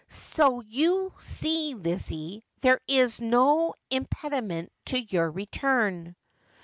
So 0.07 0.61
you 0.61 1.13
see, 1.19 1.75
Lizzie, 1.75 2.43
there 2.61 2.81
is 2.87 3.21
no 3.21 3.75
impediment 3.91 4.71
to 4.85 4.99
your 4.99 5.29
return.' 5.29 6.15